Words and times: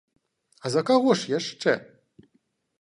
А 0.63 0.71
за 0.77 0.81
каго 0.87 1.15
ж 1.21 1.35
яшчэ?! 1.37 1.77